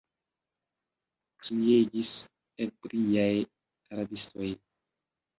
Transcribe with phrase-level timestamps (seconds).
[1.41, 2.13] kriegis
[2.65, 3.35] ebriaj
[3.99, 4.49] rabistoj.